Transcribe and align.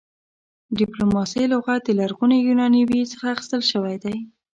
ډيپلوماسۍ 0.79 1.43
لغت 1.53 1.81
د 1.85 1.89
لرغوني 1.99 2.37
يوناني 2.47 2.81
ویي 2.89 3.05
څخه 3.11 3.25
اخيستل 3.33 3.61
شوی 3.71 3.95
دی 4.03 4.15